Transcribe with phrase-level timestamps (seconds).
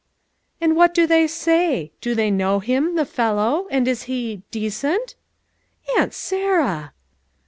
[0.59, 1.91] "And what do they say?
[2.01, 5.13] Do they know him— the fellow— and is he— decent?"
[5.95, 6.93] "Aunt Sarah!"